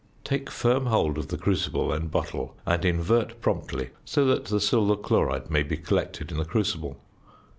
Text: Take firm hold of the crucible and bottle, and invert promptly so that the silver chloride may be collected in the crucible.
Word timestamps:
Take 0.23 0.49
firm 0.49 0.87
hold 0.87 1.19
of 1.19 1.27
the 1.27 1.37
crucible 1.37 1.91
and 1.93 2.09
bottle, 2.09 2.57
and 2.65 2.83
invert 2.83 3.39
promptly 3.39 3.91
so 4.03 4.25
that 4.25 4.45
the 4.45 4.59
silver 4.59 4.95
chloride 4.95 5.51
may 5.51 5.61
be 5.61 5.77
collected 5.77 6.31
in 6.31 6.39
the 6.39 6.45
crucible. 6.45 6.99